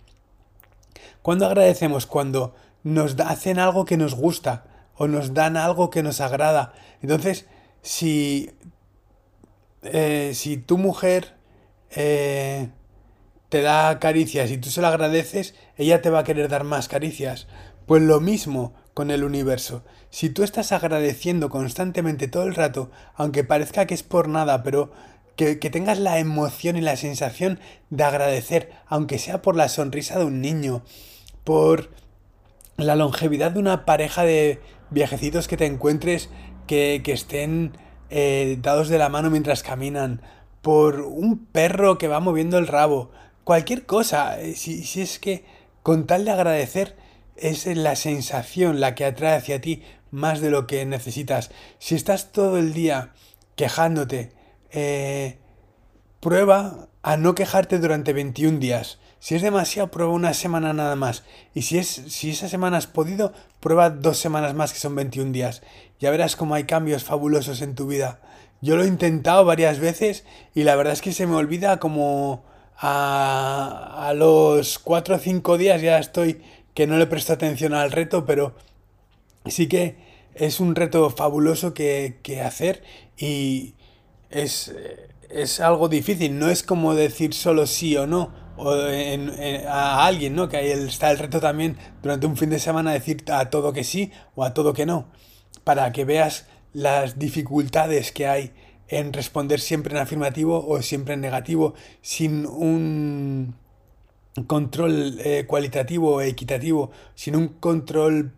cuando 1.24 1.48
agradecemos 1.48 2.06
cuando 2.06 2.54
nos 2.84 3.20
hacen 3.20 3.58
algo 3.58 3.86
que 3.86 3.98
nos 3.98 4.14
gusta 4.14 4.66
o 4.96 5.08
nos 5.08 5.34
dan 5.34 5.58
algo 5.58 5.90
que 5.90 6.04
nos 6.04 6.22
agrada. 6.22 6.74
Entonces, 7.02 7.48
si, 7.82 8.52
eh, 9.82 10.34
si 10.36 10.58
tu 10.58 10.78
mujer 10.78 11.34
eh, 11.90 12.70
te 13.50 13.64
da 13.64 13.98
caricias 13.98 14.52
y 14.52 14.60
tú 14.60 14.70
se 14.70 14.82
lo 14.82 14.88
agradeces, 14.88 15.56
ella 15.76 16.04
te 16.04 16.12
va 16.12 16.20
a 16.20 16.24
querer 16.24 16.50
dar 16.50 16.64
más 16.64 16.88
caricias. 16.88 17.48
Pues 17.88 18.04
lo 18.04 18.20
mismo 18.20 18.76
con 18.94 19.10
el 19.10 19.24
universo. 19.24 19.84
Si 20.12 20.30
tú 20.30 20.44
estás 20.44 20.72
agradeciendo 20.72 21.50
constantemente 21.50 22.28
todo 22.28 22.44
el 22.44 22.54
rato, 22.54 22.92
aunque 23.16 23.44
parezca 23.44 23.88
que 23.88 23.96
es 23.96 24.04
por 24.04 24.28
nada, 24.28 24.62
pero 24.62 24.92
que, 25.36 25.56
tengas 25.56 26.00
la 26.00 26.20
emoción 26.20 26.78
y 26.78 26.82
la 26.82 26.96
sensación 26.96 27.60
de 27.90 28.04
agradecer, 28.04 28.72
aunque 28.86 29.18
sea 29.18 29.42
por 29.42 29.56
la 29.56 29.70
sonrisa 29.70 30.20
de 30.20 30.26
un 30.26 30.42
niño, 30.42 30.84
por 31.44 31.90
la 32.78 32.96
longevidad 32.96 33.52
de 33.52 33.60
una 33.60 33.86
pareja 33.86 34.24
de 34.24 34.62
viajecitos 34.90 35.48
que 35.48 35.58
te 35.58 35.66
encuentres 35.66 36.30
que, 36.68 37.02
estén 37.06 37.74
eh, 38.10 38.58
dados 38.62 38.90
de 38.90 38.98
la 38.98 39.10
mano 39.10 39.30
mientras 39.30 39.64
caminan, 39.64 40.22
por 40.62 41.02
un 41.02 41.46
perro 41.46 41.98
que 41.98 42.08
va 42.08 42.20
moviendo 42.20 42.58
el 42.58 42.68
rabo, 42.68 43.12
cualquier 43.44 43.86
cosa, 43.86 44.40
eh, 44.40 44.54
si, 44.56 44.84
si 44.84 45.02
es 45.02 45.18
que 45.18 45.44
con 45.82 46.06
tal 46.06 46.26
de 46.26 46.32
agradecer, 46.32 46.96
es 47.36 47.66
la 47.66 47.96
sensación 47.96 48.80
la 48.80 48.94
que 48.94 49.06
atrae 49.06 49.36
hacia 49.36 49.62
ti 49.62 49.82
más 50.12 50.42
de 50.42 50.52
lo 50.52 50.68
que 50.68 50.86
necesitas. 50.86 51.50
Si 51.80 51.96
estás 51.96 52.32
todo 52.32 52.58
el 52.58 52.74
día 52.74 53.14
quejándote, 53.56 54.32
eh, 54.72 55.38
prueba 56.20 56.88
a 57.04 57.18
no 57.18 57.36
quejarte 57.36 57.80
durante 57.80 58.14
21 58.14 58.60
días. 58.60 59.00
Si 59.20 59.36
es 59.36 59.42
demasiado, 59.42 59.92
prueba 59.92 60.12
una 60.12 60.34
semana 60.34 60.74
nada 60.74 60.96
más. 60.96 61.24
Y 61.54 61.64
si, 61.64 61.78
es, 61.78 61.88
si 61.88 62.32
esa 62.32 62.50
semana 62.50 62.78
has 62.78 62.88
podido, 62.88 63.34
prueba 63.60 63.90
dos 63.90 64.18
semanas 64.18 64.54
más 64.54 64.74
que 64.74 64.80
son 64.80 64.96
21 64.96 65.32
días. 65.32 65.62
Ya 66.00 66.10
verás 66.10 66.36
cómo 66.36 66.56
hay 66.56 66.64
cambios 66.64 67.04
fabulosos 67.04 67.62
en 67.62 67.76
tu 67.76 67.88
vida. 67.88 68.20
Yo 68.62 68.76
lo 68.76 68.84
he 68.84 68.88
intentado 68.88 69.46
varias 69.46 69.80
veces 69.80 70.26
y 70.54 70.64
la 70.64 70.76
verdad 70.76 70.94
es 70.94 71.02
que 71.02 71.14
se 71.14 71.28
me 71.28 71.36
olvida 71.36 71.80
como 71.80 72.44
a, 72.78 74.08
a 74.08 74.14
los 74.14 74.80
4 74.80 75.16
o 75.16 75.20
5 75.20 75.58
días 75.58 75.82
ya 75.82 76.00
estoy 76.00 76.42
que 76.74 76.88
no 76.88 76.98
le 76.98 77.08
presto 77.08 77.34
atención 77.34 77.74
al 77.74 77.92
reto, 77.92 78.26
pero 78.26 78.56
sí 79.46 79.68
que 79.68 79.98
es 80.36 80.60
un 80.60 80.76
reto 80.76 81.10
fabuloso 81.10 81.74
que, 81.74 82.20
hacer 82.46 82.84
y 83.18 83.74
es, 84.32 84.74
es, 85.30 85.60
algo 85.60 85.90
difícil, 85.90 86.38
no 86.38 86.50
es 86.50 86.64
como 86.64 86.96
decir 86.96 87.34
solo 87.34 87.68
sí 87.68 87.96
o 87.98 88.08
no 88.08 88.34
o 88.58 88.72
a 89.68 90.06
alguien, 90.06 90.36
¿no? 90.36 90.50
Que 90.50 90.58
ahí 90.58 90.70
está 90.70 91.10
el 91.12 91.18
reto 91.18 91.40
también 91.40 91.78
durante 92.04 92.28
un 92.28 92.38
fin 92.38 92.50
de 92.50 92.60
semana 92.60 92.92
decir 92.92 93.24
a 93.32 93.50
todo 93.50 93.74
que 93.74 93.84
sí 93.84 94.12
o 94.36 94.44
a 94.44 94.54
todo 94.54 94.74
que 94.74 94.86
no, 94.86 95.08
para 95.64 95.92
que 95.92 96.06
veas 96.06 96.46
las 96.74 97.18
dificultades 97.18 98.12
que 98.12 98.28
hay 98.28 98.54
en 98.88 99.14
responder 99.14 99.60
siempre 99.60 99.96
en 99.96 100.02
afirmativo 100.02 100.66
o 100.68 100.82
siempre 100.82 101.14
en 101.14 101.22
negativo 101.22 101.74
sin 102.02 102.46
un 102.46 103.56
control 104.48 105.20
eh, 105.24 105.46
cualitativo 105.48 106.16
o 106.16 106.22
equitativo, 106.22 106.92
sin 107.16 107.36
un 107.36 107.48
control 107.50 108.34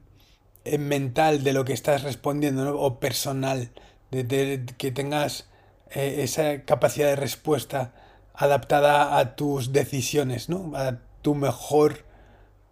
eh, 0.65 0.77
mental 0.77 1.43
de 1.43 1.53
lo 1.53 1.65
que 1.65 1.73
estás 1.73 2.03
respondiendo, 2.03 2.79
O 2.79 2.99
personal, 2.99 3.69
de, 4.11 4.65
que 4.77 4.91
tengas 4.91 5.49
eh, 5.93 6.23
esa 6.23 6.61
capacidad 6.63 7.07
de 7.07 7.15
respuesta 7.15 7.93
adaptada 8.33 9.17
a 9.17 9.35
tus 9.35 9.71
decisiones, 9.71 10.49
¿no? 10.49 10.71
A 10.75 10.99
tu 11.21 11.35
mejor 11.35 12.05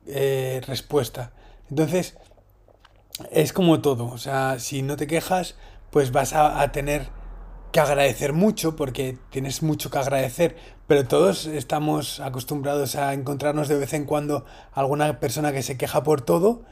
eh, 0.08 0.62
respuesta. 0.68 1.32
Entonces, 1.70 2.18
es 3.32 3.54
como 3.54 3.82
todo, 3.82 4.08
o 4.08 4.18
sea, 4.18 4.60
si 4.60 4.82
no 4.82 4.98
te 4.98 5.08
quejas, 5.08 5.56
pues 5.92 6.12
vas 6.12 6.34
a, 6.34 6.62
a 6.62 6.72
tener 6.72 7.10
que 7.72 7.80
agradecer 7.80 8.34
mucho 8.34 8.76
porque 8.76 9.18
tienes 9.30 9.62
mucho 9.64 9.90
que 9.90 10.00
agradecer, 10.00 10.58
pero 10.88 11.08
todos 11.08 11.46
estamos 11.46 12.20
acostumbrados 12.20 12.96
a 12.96 13.14
encontrarnos 13.14 13.68
de 13.68 13.78
vez 13.78 13.94
en 13.94 14.06
cuando 14.06 14.46
alguna 14.74 15.20
persona 15.20 15.54
que 15.54 15.64
se 15.64 15.78
queja 15.78 16.04
por 16.04 16.22
todo 16.22 16.64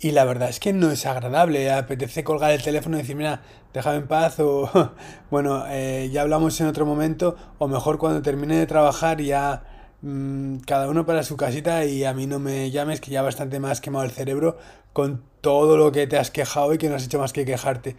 y 0.00 0.12
la 0.12 0.24
verdad 0.24 0.48
es 0.48 0.60
que 0.60 0.72
no 0.72 0.90
es 0.92 1.06
agradable, 1.06 1.72
apetece 1.72 2.22
colgar 2.22 2.52
el 2.52 2.62
teléfono 2.62 2.96
y 2.96 3.00
decir, 3.00 3.16
mira, 3.16 3.42
déjame 3.74 3.96
en 3.96 4.06
paz 4.06 4.38
o 4.38 4.70
bueno, 5.30 5.64
eh, 5.68 6.08
ya 6.12 6.22
hablamos 6.22 6.60
en 6.60 6.68
otro 6.68 6.86
momento 6.86 7.36
o 7.58 7.66
mejor 7.66 7.98
cuando 7.98 8.22
termine 8.22 8.56
de 8.56 8.66
trabajar 8.66 9.20
ya 9.20 9.64
mm, 10.02 10.58
cada 10.58 10.88
uno 10.88 11.04
para 11.04 11.24
su 11.24 11.36
casita 11.36 11.84
y 11.84 12.04
a 12.04 12.14
mí 12.14 12.26
no 12.26 12.38
me 12.38 12.70
llames 12.70 13.00
que 13.00 13.10
ya 13.10 13.22
bastante 13.22 13.58
más 13.58 13.80
quemado 13.80 14.04
el 14.04 14.12
cerebro 14.12 14.56
con 14.92 15.22
todo 15.40 15.76
lo 15.76 15.90
que 15.90 16.06
te 16.06 16.16
has 16.16 16.30
quejado 16.30 16.74
y 16.74 16.78
que 16.78 16.88
no 16.88 16.94
has 16.94 17.04
hecho 17.04 17.18
más 17.18 17.32
que 17.32 17.44
quejarte. 17.44 17.96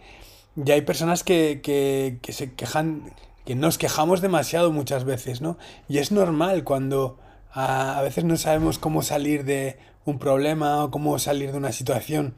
Y 0.56 0.70
hay 0.70 0.82
personas 0.82 1.22
que, 1.22 1.60
que, 1.62 2.18
que 2.22 2.32
se 2.32 2.54
quejan, 2.54 3.12
que 3.44 3.54
nos 3.54 3.78
quejamos 3.78 4.20
demasiado 4.20 4.72
muchas 4.72 5.04
veces, 5.04 5.40
¿no? 5.40 5.58
Y 5.88 5.98
es 5.98 6.12
normal 6.12 6.64
cuando 6.64 7.18
a, 7.52 7.98
a 7.98 8.02
veces 8.02 8.24
no 8.24 8.36
sabemos 8.36 8.78
cómo 8.78 9.02
salir 9.02 9.44
de 9.44 9.78
un 10.04 10.18
problema 10.18 10.84
o 10.84 10.90
cómo 10.90 11.18
salir 11.18 11.52
de 11.52 11.58
una 11.58 11.72
situación. 11.72 12.34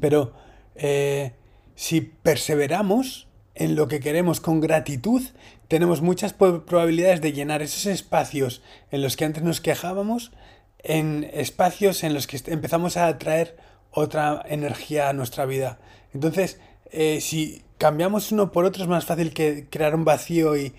Pero 0.00 0.32
eh, 0.74 1.32
si 1.74 2.00
perseveramos 2.00 3.28
en 3.54 3.74
lo 3.74 3.88
que 3.88 4.00
queremos 4.00 4.40
con 4.40 4.60
gratitud, 4.60 5.22
tenemos 5.66 6.00
muchas 6.00 6.32
probabilidades 6.32 7.20
de 7.20 7.32
llenar 7.32 7.62
esos 7.62 7.86
espacios 7.86 8.62
en 8.90 9.02
los 9.02 9.16
que 9.16 9.24
antes 9.24 9.42
nos 9.42 9.60
quejábamos, 9.60 10.32
en 10.78 11.28
espacios 11.32 12.04
en 12.04 12.14
los 12.14 12.26
que 12.26 12.40
empezamos 12.46 12.96
a 12.96 13.06
atraer 13.06 13.56
otra 13.90 14.42
energía 14.48 15.08
a 15.08 15.12
nuestra 15.12 15.44
vida. 15.44 15.78
Entonces, 16.14 16.60
eh, 16.90 17.20
si 17.20 17.62
cambiamos 17.78 18.32
uno 18.32 18.52
por 18.52 18.64
otro 18.64 18.82
es 18.82 18.88
más 18.88 19.04
fácil 19.04 19.32
que 19.32 19.66
crear 19.70 19.94
un 19.94 20.04
vacío 20.04 20.56
y 20.56 20.74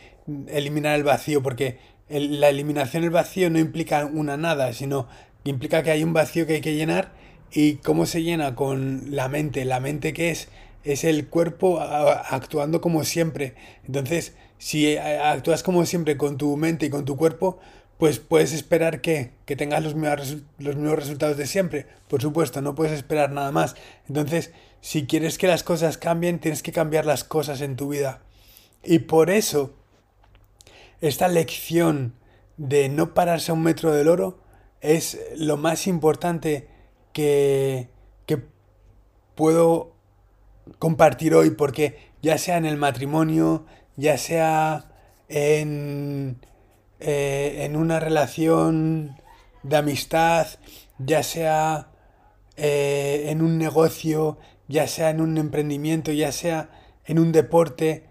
eliminar 0.47 0.95
el 0.95 1.03
vacío, 1.03 1.43
porque 1.43 1.79
la 2.09 2.49
eliminación 2.49 3.03
del 3.03 3.11
vacío 3.11 3.49
no 3.49 3.59
implica 3.59 4.05
una 4.05 4.37
nada, 4.37 4.73
sino 4.73 5.07
implica 5.43 5.83
que 5.83 5.91
hay 5.91 6.03
un 6.03 6.13
vacío 6.13 6.45
que 6.45 6.53
hay 6.53 6.61
que 6.61 6.75
llenar 6.75 7.13
y 7.51 7.75
cómo 7.75 8.05
se 8.05 8.23
llena 8.23 8.55
con 8.55 9.15
la 9.15 9.27
mente. 9.29 9.65
La 9.65 9.79
mente 9.79 10.13
que 10.13 10.31
es 10.31 10.49
es 10.83 11.03
el 11.03 11.27
cuerpo 11.27 11.79
actuando 11.79 12.81
como 12.81 13.03
siempre. 13.03 13.55
Entonces, 13.85 14.33
si 14.57 14.87
eh, 14.87 14.99
actúas 14.99 15.63
como 15.63 15.85
siempre 15.85 16.17
con 16.17 16.37
tu 16.37 16.55
mente 16.57 16.85
y 16.85 16.89
con 16.89 17.05
tu 17.05 17.17
cuerpo, 17.17 17.59
pues 17.97 18.19
puedes 18.19 18.53
esperar 18.53 19.01
que, 19.01 19.31
que 19.45 19.55
tengas 19.55 19.83
los 19.83 19.95
mismos, 19.95 20.37
los 20.57 20.75
mismos 20.75 20.99
resultados 20.99 21.37
de 21.37 21.47
siempre. 21.47 21.85
Por 22.07 22.21
supuesto, 22.21 22.61
no 22.61 22.75
puedes 22.75 22.93
esperar 22.93 23.31
nada 23.31 23.51
más. 23.51 23.75
Entonces, 24.07 24.51
si 24.81 25.05
quieres 25.05 25.37
que 25.37 25.47
las 25.47 25.63
cosas 25.63 25.97
cambien, 25.97 26.39
tienes 26.39 26.63
que 26.63 26.71
cambiar 26.71 27.05
las 27.05 27.23
cosas 27.23 27.61
en 27.61 27.75
tu 27.75 27.89
vida. 27.89 28.21
Y 28.83 28.99
por 28.99 29.29
eso, 29.29 29.73
esta 31.01 31.27
lección 31.27 32.13
de 32.55 32.87
no 32.87 33.13
pararse 33.13 33.51
a 33.51 33.53
un 33.53 33.63
metro 33.63 33.93
del 33.93 34.07
oro 34.07 34.39
es 34.81 35.19
lo 35.35 35.57
más 35.57 35.87
importante 35.87 36.67
que, 37.13 37.89
que 38.25 38.41
puedo 39.35 39.95
compartir 40.77 41.33
hoy 41.33 41.51
porque 41.51 41.97
ya 42.21 42.37
sea 42.37 42.57
en 42.57 42.65
el 42.65 42.77
matrimonio, 42.77 43.65
ya 43.95 44.17
sea 44.17 44.91
en, 45.27 46.39
eh, 46.99 47.65
en 47.65 47.75
una 47.75 47.99
relación 47.99 49.17
de 49.63 49.77
amistad, 49.77 50.47
ya 50.97 51.23
sea 51.23 51.91
eh, 52.55 53.25
en 53.29 53.41
un 53.41 53.57
negocio, 53.57 54.37
ya 54.67 54.87
sea 54.87 55.09
en 55.09 55.21
un 55.21 55.37
emprendimiento, 55.37 56.11
ya 56.11 56.31
sea 56.31 56.69
en 57.05 57.19
un 57.19 57.31
deporte, 57.31 58.05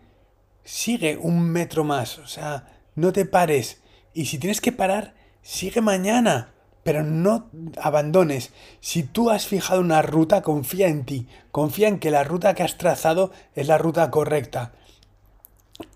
sigue 0.65 1.17
un 1.17 1.49
metro 1.51 1.85
más, 1.85 2.19
o 2.19 2.27
sea, 2.27 2.67
no 2.95 3.13
te 3.13 3.25
pares. 3.25 3.81
Y 4.13 4.27
si 4.27 4.39
tienes 4.39 4.61
que 4.61 4.73
parar, 4.73 5.15
sigue 5.43 5.81
mañana 5.81 6.55
pero 6.88 7.02
no 7.02 7.50
abandones. 7.76 8.50
Si 8.80 9.02
tú 9.02 9.28
has 9.28 9.47
fijado 9.47 9.83
una 9.83 10.00
ruta, 10.00 10.40
confía 10.40 10.88
en 10.88 11.04
ti, 11.04 11.26
confía 11.50 11.87
en 11.87 11.99
que 11.99 12.11
la 12.11 12.25
ruta 12.25 12.54
que 12.54 12.62
has 12.62 12.78
trazado 12.78 13.30
es 13.54 13.68
la 13.68 13.76
ruta 13.76 14.11
correcta. 14.11 14.73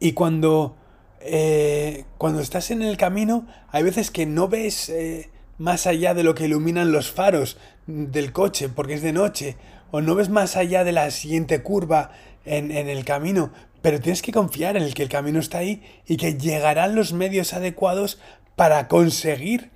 Y 0.01 0.13
cuando, 0.13 0.77
eh, 1.21 2.05
cuando 2.19 2.43
estás 2.43 2.71
en 2.71 2.83
el 2.83 2.99
camino, 2.99 3.47
hay 3.71 3.85
veces 3.85 4.11
que 4.11 4.27
no 4.27 4.49
ves 4.49 4.91
eh, 4.91 5.31
más 5.57 5.87
allá 5.87 6.13
de 6.13 6.25
lo 6.25 6.35
que 6.35 6.45
iluminan 6.45 6.93
los 6.93 7.11
faros 7.11 7.57
del 7.87 8.31
coche, 8.33 8.69
porque 8.69 8.93
es 8.93 9.01
de 9.01 9.15
noche, 9.15 9.57
o 9.93 10.03
no 10.03 10.15
ves 10.15 10.29
más 10.29 10.59
allá 10.59 10.85
de 10.85 10.93
la 10.93 11.11
siguiente 11.11 11.63
curva 11.63 12.11
en, 12.45 12.71
en 12.71 12.91
el 12.91 13.07
camino, 13.07 13.51
pero 13.81 13.99
tienes 13.99 14.21
que 14.21 14.33
confiar 14.33 14.77
en 14.77 14.93
que 14.93 15.05
el 15.05 15.09
camino 15.09 15.41
está 15.41 15.57
ahí 15.57 15.83
y 16.07 16.19
que 16.19 16.35
llegarán 16.35 16.95
los 16.95 17.15
medios 17.15 17.55
adecuados 17.55 18.21
para 18.57 18.89
conseguir 18.89 19.72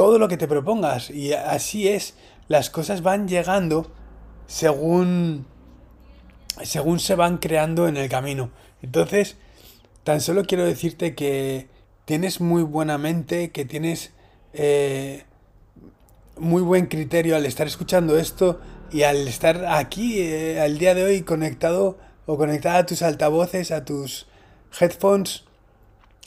todo 0.00 0.18
lo 0.18 0.28
que 0.28 0.38
te 0.38 0.48
propongas. 0.48 1.10
Y 1.10 1.34
así 1.34 1.86
es, 1.86 2.14
las 2.48 2.70
cosas 2.70 3.02
van 3.02 3.28
llegando 3.28 3.92
según, 4.46 5.44
según 6.62 7.00
se 7.00 7.14
van 7.16 7.36
creando 7.36 7.86
en 7.86 7.98
el 7.98 8.08
camino. 8.08 8.50
Entonces, 8.80 9.36
tan 10.02 10.22
solo 10.22 10.44
quiero 10.46 10.64
decirte 10.64 11.14
que 11.14 11.68
tienes 12.06 12.40
muy 12.40 12.62
buena 12.62 12.96
mente, 12.96 13.50
que 13.50 13.66
tienes 13.66 14.14
eh, 14.54 15.24
muy 16.38 16.62
buen 16.62 16.86
criterio 16.86 17.36
al 17.36 17.44
estar 17.44 17.66
escuchando 17.66 18.18
esto 18.18 18.58
y 18.90 19.02
al 19.02 19.28
estar 19.28 19.66
aquí 19.66 20.20
eh, 20.20 20.62
al 20.62 20.78
día 20.78 20.94
de 20.94 21.04
hoy 21.04 21.20
conectado 21.24 21.98
o 22.24 22.38
conectada 22.38 22.78
a 22.78 22.86
tus 22.86 23.02
altavoces, 23.02 23.70
a 23.70 23.84
tus 23.84 24.26
headphones, 24.80 25.44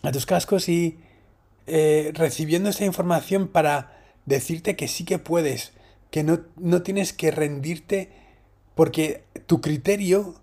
a 0.03 0.11
tus 0.11 0.27
cascos 0.27 0.69
y 0.69 0.99
eh, 1.67 2.12
recibiendo 2.13 2.70
esa 2.70 2.86
información 2.86 3.48
para 3.48 4.03
decirte 4.25 4.75
que 4.75 4.88
sí 4.88 5.05
que 5.05 5.20
puedes, 5.20 5.74
que 6.12 6.24
no, 6.24 6.41
no 6.58 6.84
tienes 6.84 7.13
que 7.13 7.32
rendirte 7.32 8.10
porque 8.75 9.24
tu 9.46 9.62
criterio 9.62 10.36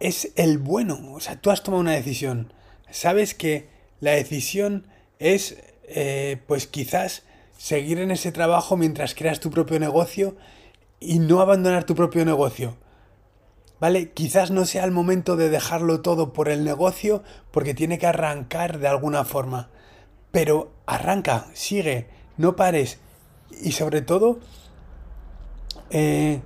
es 0.00 0.32
el 0.36 0.58
bueno. 0.58 1.12
O 1.12 1.20
sea, 1.20 1.40
tú 1.40 1.50
has 1.50 1.62
tomado 1.62 1.80
una 1.80 1.92
decisión. 1.92 2.52
Sabes 2.90 3.34
que 3.34 3.68
la 4.00 4.12
decisión 4.12 4.86
es, 5.18 5.56
eh, 5.84 6.38
pues 6.46 6.66
quizás, 6.66 7.24
seguir 7.56 7.98
en 7.98 8.10
ese 8.10 8.32
trabajo 8.32 8.76
mientras 8.76 9.14
creas 9.14 9.40
tu 9.40 9.50
propio 9.50 9.80
negocio 9.80 10.36
y 11.00 11.18
no 11.18 11.40
abandonar 11.40 11.84
tu 11.84 11.94
propio 11.94 12.24
negocio. 12.24 12.76
¿Vale? 13.80 14.10
Quizás 14.10 14.50
no 14.50 14.64
sea 14.64 14.84
el 14.84 14.90
momento 14.90 15.36
de 15.36 15.50
dejarlo 15.50 16.00
todo 16.00 16.32
por 16.32 16.48
el 16.48 16.64
negocio 16.64 17.22
porque 17.52 17.74
tiene 17.74 17.98
que 17.98 18.06
arrancar 18.06 18.78
de 18.78 18.88
alguna 18.88 19.24
forma. 19.24 19.70
Pero 20.30 20.72
arranca, 20.86 21.46
sigue, 21.54 22.08
no 22.36 22.56
pares. 22.56 22.98
Y 23.62 23.72
sobre 23.72 24.02
todo, 24.02 24.40
eh, 25.90 26.42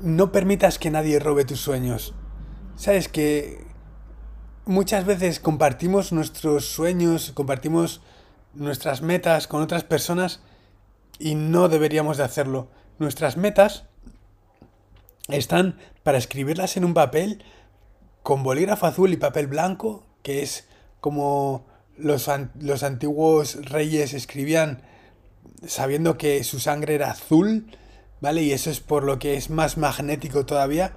no 0.00 0.32
permitas 0.32 0.78
que 0.78 0.90
nadie 0.90 1.18
robe 1.18 1.44
tus 1.44 1.60
sueños. 1.60 2.14
Sabes 2.76 3.08
que 3.08 3.64
muchas 4.64 5.04
veces 5.04 5.40
compartimos 5.40 6.12
nuestros 6.12 6.66
sueños, 6.66 7.32
compartimos 7.32 8.02
nuestras 8.54 9.02
metas 9.02 9.46
con 9.46 9.62
otras 9.62 9.84
personas 9.84 10.42
y 11.18 11.34
no 11.34 11.68
deberíamos 11.68 12.16
de 12.16 12.24
hacerlo. 12.24 12.68
Nuestras 12.98 13.36
metas 13.36 13.84
están 15.28 15.78
para 16.02 16.18
escribirlas 16.18 16.76
en 16.76 16.84
un 16.84 16.94
papel 16.94 17.44
con 18.22 18.42
bolígrafo 18.42 18.86
azul 18.86 19.12
y 19.12 19.16
papel 19.16 19.46
blanco, 19.46 20.04
que 20.22 20.42
es 20.42 20.68
como 21.00 21.66
los, 21.96 22.30
los 22.58 22.82
antiguos 22.82 23.64
reyes 23.66 24.14
escribían 24.14 24.82
sabiendo 25.66 26.18
que 26.18 26.44
su 26.44 26.60
sangre 26.60 26.94
era 26.94 27.10
azul, 27.10 27.66
¿vale? 28.20 28.42
Y 28.42 28.52
eso 28.52 28.70
es 28.70 28.80
por 28.80 29.04
lo 29.04 29.18
que 29.18 29.36
es 29.36 29.50
más 29.50 29.76
magnético 29.78 30.46
todavía. 30.46 30.92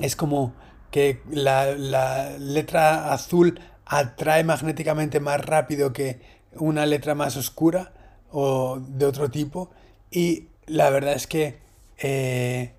Es 0.00 0.16
como 0.16 0.54
que 0.90 1.20
la, 1.30 1.74
la, 1.76 2.38
letra 2.38 3.12
azul 3.12 3.60
atrae 3.84 4.44
magnéticamente 4.44 5.20
más 5.20 5.44
rápido 5.44 5.92
que 5.92 6.20
una 6.52 6.86
letra 6.86 7.14
más 7.14 7.36
oscura 7.36 7.92
o 8.30 8.78
de 8.80 9.06
otro 9.06 9.30
tipo. 9.30 9.70
Y 10.10 10.48
la 10.66 10.90
verdad 10.90 11.14
es 11.14 11.26
que 11.26 11.58
eh, 11.98 12.74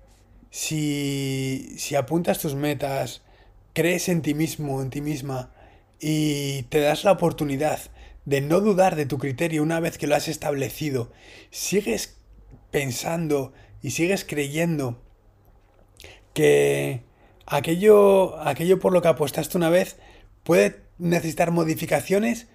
si, 0.50 1.74
si 1.78 1.94
apuntas 1.94 2.38
tus 2.38 2.54
metas, 2.54 3.22
crees 3.72 4.08
en 4.08 4.22
ti 4.22 4.34
mismo, 4.34 4.82
en 4.82 4.90
ti 4.90 5.00
misma, 5.00 5.50
y 6.00 6.62
te 6.64 6.80
das 6.80 7.04
la 7.04 7.12
oportunidad 7.12 7.80
de 8.24 8.40
no 8.40 8.60
dudar 8.60 8.94
de 8.96 9.06
tu 9.06 9.18
criterio 9.18 9.62
una 9.62 9.80
vez 9.80 9.98
que 9.98 10.06
lo 10.06 10.14
has 10.14 10.28
establecido, 10.28 11.10
sigues 11.50 12.18
pensando 12.70 13.52
y 13.82 13.90
sigues 13.90 14.24
creyendo 14.24 15.00
que 16.34 17.02
aquello, 17.46 18.38
aquello 18.40 18.78
por 18.78 18.92
lo 18.92 19.02
que 19.02 19.08
apostaste 19.08 19.56
una 19.56 19.70
vez 19.70 19.96
puede 20.44 20.82
necesitar 20.98 21.50
modificaciones, 21.50 22.48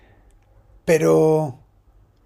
pero 0.86 1.60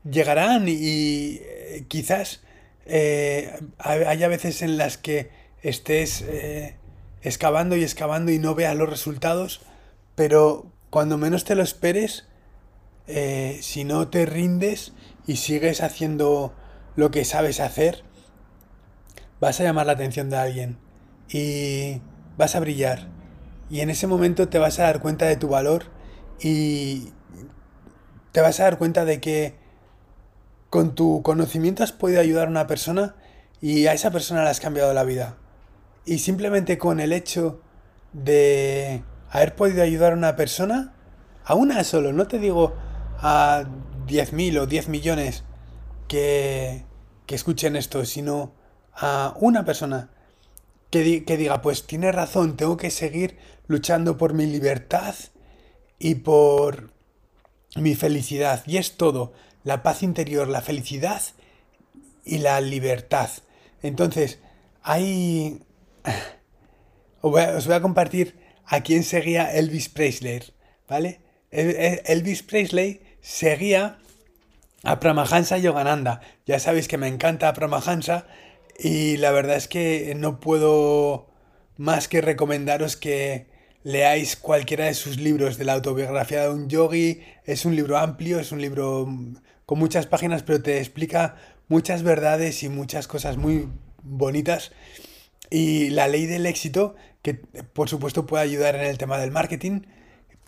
llegarán 0.04 0.68
y, 0.68 1.40
eh, 1.42 1.86
quizás 1.88 2.42
eh, 2.86 3.54
haya 3.80 4.28
veces 4.28 4.62
en 4.62 4.78
las 4.78 4.98
que 4.98 5.30
estés 5.62 6.22
eh, 6.22 6.76
excavando 7.22 7.76
y 7.76 7.84
excavando 7.84 8.32
y 8.32 8.40
no 8.40 8.56
veas 8.56 8.76
los 8.76 8.90
resultados, 8.90 9.62
pero 10.16 10.72
cuando 10.90 11.18
menos 11.18 11.44
te 11.44 11.56
lo 11.56 11.64
esperes, 11.64 12.28
si 13.08 13.84
no 13.84 14.08
te 14.10 14.26
rindes 14.26 14.94
y 15.26 15.38
sigues 15.38 15.82
haciendo 15.82 16.54
lo 16.96 17.12
que 17.12 17.26
sabes 17.26 17.60
hacer, 17.60 18.04
vas 19.40 19.60
a 19.60 19.64
llamar 19.64 19.86
la 19.86 19.94
atención 19.94 20.30
de 20.30 20.38
alguien 20.38 20.78
y 21.30 22.02
vas 22.38 22.56
a 22.56 22.60
brillar. 22.60 23.08
Y 23.70 23.82
en 23.82 23.90
ese 23.90 24.08
momento 24.08 24.48
te 24.48 24.60
vas 24.60 24.80
a 24.80 24.84
dar 24.84 25.02
cuenta 25.02 25.26
de 25.26 25.36
tu 25.36 25.50
valor 25.50 25.86
y 26.40 27.14
te 28.32 28.42
vas 28.42 28.60
a 28.60 28.64
dar 28.64 28.78
cuenta 28.78 29.06
de 29.06 29.20
que 29.20 29.56
con 30.70 30.96
tu 30.96 31.22
conocimiento 31.22 31.84
has 31.84 31.92
podido 31.92 32.22
ayudar 32.22 32.48
a 32.48 32.52
una 32.52 32.68
persona 32.68 33.16
y 33.62 33.88
a 33.88 33.94
esa 33.94 34.12
persona 34.12 34.44
le 34.44 34.50
has 34.50 34.60
cambiado 34.60 34.94
la 34.94 35.04
vida. 35.04 35.38
Y 36.06 36.20
simplemente 36.20 36.78
con 36.78 37.00
el 37.00 37.12
hecho 37.12 37.62
de 38.14 39.04
haber 39.30 39.56
podido 39.56 39.84
ayudar 39.84 40.14
a 40.14 40.16
una 40.16 40.36
persona, 40.36 40.94
a 41.44 41.56
una 41.56 41.84
solo, 41.84 42.14
no 42.14 42.28
te 42.28 42.40
digo 42.40 42.76
a 43.20 43.66
10.000 44.08 44.60
o 44.60 44.66
10 44.66 44.90
millones 44.90 45.44
que, 46.08 46.86
que 47.26 47.36
escuchen 47.36 47.76
esto, 47.76 48.06
sino 48.06 48.54
a 48.94 49.36
una 49.40 49.66
persona 49.66 50.10
que, 50.90 51.26
que 51.26 51.38
diga, 51.38 51.62
pues 51.62 51.86
tiene 51.86 52.12
razón, 52.12 52.58
tengo 52.58 52.78
que 52.78 52.92
seguir 52.92 53.38
luchando 53.68 54.18
por 54.18 54.34
mi 54.34 54.46
libertad 54.46 55.16
y 56.00 56.16
por 56.16 56.92
mi 57.76 57.96
felicidad. 57.96 58.64
Y 58.66 58.78
es 58.78 58.98
todo, 58.98 59.34
la 59.64 59.84
paz 59.84 60.04
interior, 60.04 60.48
la 60.48 60.62
felicidad 60.62 61.22
y 62.24 62.40
la 62.40 62.62
libertad. 62.62 63.30
Entonces, 63.82 64.40
hay... 64.82 65.64
Os 67.22 67.66
voy 67.66 67.76
a 67.76 67.82
compartir 67.82 68.47
a 68.68 68.82
quién 68.82 69.04
seguía 69.04 69.52
Elvis 69.54 69.90
Presley, 69.90 70.42
¿vale? 70.88 71.22
Elvis 71.52 72.44
Presley 72.44 73.02
seguía 73.22 73.98
a 74.84 75.00
Pramahansa 75.00 75.58
Yogananda. 75.58 76.22
Ya 76.46 76.60
sabéis 76.60 76.88
que 76.88 76.98
me 76.98 77.08
encanta 77.08 77.54
Pramahansa 77.54 78.28
y 78.78 79.18
la 79.18 79.32
verdad 79.32 79.58
es 79.58 79.68
que 79.68 80.14
no 80.16 80.40
puedo 80.40 81.28
más 81.78 82.08
que 82.08 82.22
recomendaros 82.22 82.98
que 82.98 83.48
leáis 83.84 84.36
cualquiera 84.36 84.86
de 84.86 84.94
sus 84.94 85.18
libros 85.18 85.58
de 85.58 85.66
la 85.66 85.74
autobiografía 85.74 86.44
de 86.44 86.50
un 86.50 86.70
yogi. 86.70 87.22
Es 87.46 87.66
un 87.66 87.76
libro 87.76 87.98
amplio, 87.98 88.40
es 88.40 88.52
un 88.52 88.62
libro 88.62 89.08
con 89.66 89.80
muchas 89.80 90.08
páginas, 90.08 90.44
pero 90.44 90.62
te 90.62 90.80
explica 90.80 91.36
muchas 91.70 92.04
verdades 92.04 92.64
y 92.64 92.70
muchas 92.70 93.08
cosas 93.08 93.38
muy 93.38 93.70
bonitas. 94.04 94.72
Y 95.50 95.90
la 95.92 96.08
ley 96.08 96.26
del 96.26 96.46
éxito, 96.46 96.96
que 97.28 97.34
por 97.34 97.90
supuesto 97.90 98.26
puede 98.26 98.46
ayudar 98.46 98.76
en 98.76 98.86
el 98.86 98.98
tema 98.98 99.18
del 99.18 99.32
marketing, 99.32 99.82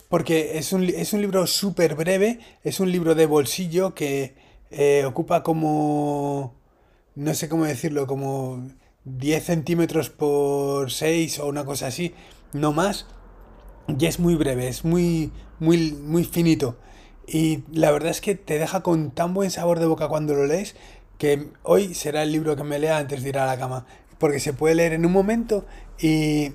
porque 0.08 0.58
es 0.58 0.72
un, 0.72 0.86
es 0.86 1.12
un 1.12 1.20
libro 1.20 1.46
súper 1.46 1.96
breve, 1.96 2.40
es 2.64 2.80
un 2.80 2.90
libro 2.90 3.16
de 3.16 3.26
bolsillo 3.26 3.94
que 3.94 4.36
eh, 4.72 5.04
ocupa 5.06 5.44
como, 5.44 6.56
no 7.16 7.34
sé 7.34 7.50
cómo 7.50 7.66
decirlo, 7.66 8.08
como 8.08 8.66
10 9.04 9.44
centímetros 9.44 10.10
por 10.10 10.90
6 10.90 11.40
o 11.40 11.48
una 11.48 11.66
cosa 11.66 11.88
así, 11.88 12.16
no 12.54 12.72
más. 12.72 13.08
Y 13.90 14.06
es 14.06 14.18
muy 14.18 14.36
breve, 14.36 14.70
es 14.70 14.86
muy, 14.86 15.34
muy, 15.60 15.92
muy 15.92 16.24
finito. 16.24 16.78
Y 17.28 17.66
la 17.74 17.92
verdad 17.92 18.12
es 18.12 18.22
que 18.22 18.36
te 18.36 18.58
deja 18.58 18.84
con 18.84 19.12
tan 19.12 19.34
buen 19.34 19.52
sabor 19.52 19.80
de 19.80 19.86
boca 19.86 20.08
cuando 20.08 20.34
lo 20.34 20.46
lees 20.46 20.78
que 21.18 21.50
hoy 21.64 21.94
será 21.94 22.24
el 22.24 22.32
libro 22.32 22.56
que 22.56 22.64
me 22.64 22.80
lea 22.80 23.00
antes 23.00 23.22
de 23.22 23.28
ir 23.28 23.38
a 23.38 23.46
la 23.46 23.58
cama. 23.58 23.86
Porque 24.18 24.40
se 24.40 24.54
puede 24.54 24.76
leer 24.76 24.94
en 24.94 25.06
un 25.06 25.12
momento 25.12 25.66
y 26.02 26.54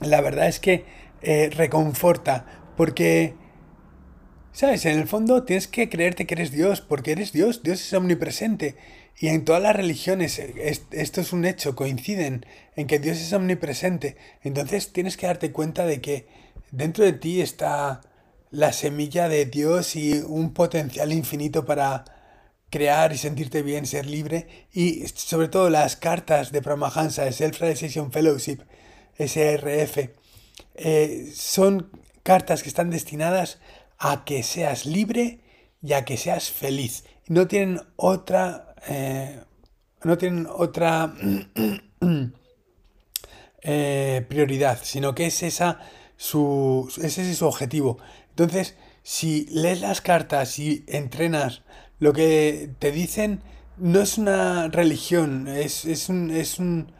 la 0.00 0.20
verdad 0.20 0.48
es 0.48 0.60
que 0.60 0.84
eh, 1.22 1.50
reconforta. 1.50 2.46
Porque, 2.76 3.34
¿sabes? 4.52 4.84
En 4.86 4.98
el 4.98 5.08
fondo 5.08 5.44
tienes 5.44 5.66
que 5.66 5.88
creerte 5.88 6.26
que 6.26 6.34
eres 6.34 6.52
Dios, 6.52 6.80
porque 6.80 7.12
eres 7.12 7.32
Dios, 7.32 7.62
Dios 7.62 7.80
es 7.80 7.92
omnipresente. 7.92 8.76
Y 9.20 9.28
en 9.28 9.44
todas 9.44 9.62
las 9.62 9.74
religiones 9.74 10.38
eh, 10.38 10.80
esto 10.92 11.20
es 11.20 11.32
un 11.32 11.44
hecho, 11.44 11.74
coinciden 11.74 12.46
en 12.76 12.86
que 12.86 12.98
Dios 12.98 13.18
es 13.18 13.32
omnipresente. 13.32 14.16
Entonces 14.42 14.92
tienes 14.92 15.16
que 15.16 15.26
darte 15.26 15.52
cuenta 15.52 15.86
de 15.86 16.00
que 16.00 16.28
dentro 16.70 17.04
de 17.04 17.12
ti 17.12 17.40
está 17.40 18.00
la 18.50 18.72
semilla 18.72 19.28
de 19.28 19.46
Dios 19.46 19.96
y 19.96 20.20
un 20.20 20.54
potencial 20.54 21.12
infinito 21.12 21.66
para 21.66 22.04
crear 22.70 23.12
y 23.12 23.18
sentirte 23.18 23.62
bien, 23.62 23.86
ser 23.86 24.06
libre. 24.06 24.46
Y 24.72 25.06
sobre 25.08 25.48
todo 25.48 25.70
las 25.70 25.96
cartas 25.96 26.52
de 26.52 26.62
Pramahansa, 26.62 27.30
Self-Realization 27.30 28.12
Fellowship, 28.12 28.60
SRF, 29.18 30.10
eh, 30.74 31.32
son 31.34 31.90
cartas 32.22 32.62
que 32.62 32.68
están 32.68 32.90
destinadas 32.90 33.58
a 33.98 34.24
que 34.24 34.42
seas 34.42 34.86
libre 34.86 35.40
y 35.82 35.92
a 35.92 36.04
que 36.04 36.16
seas 36.16 36.50
feliz. 36.50 37.04
No 37.26 37.48
tienen 37.48 37.80
otra 37.96 38.74
eh, 38.86 39.40
no 40.04 40.16
tienen 40.16 40.46
otra 40.46 41.12
eh, 43.62 44.26
prioridad, 44.28 44.78
sino 44.82 45.14
que 45.14 45.26
es 45.26 45.42
esa 45.42 45.80
su, 46.16 46.92
ese 47.02 47.30
es 47.30 47.38
su 47.38 47.46
objetivo. 47.46 47.98
Entonces, 48.30 48.76
si 49.02 49.46
lees 49.46 49.80
las 49.80 50.00
cartas 50.00 50.58
y 50.58 50.84
entrenas 50.86 51.62
lo 51.98 52.12
que 52.12 52.70
te 52.78 52.92
dicen, 52.92 53.42
no 53.76 54.00
es 54.00 54.18
una 54.18 54.68
religión, 54.68 55.48
es, 55.48 55.84
es 55.84 56.08
un, 56.08 56.30
es 56.30 56.58
un 56.58 56.92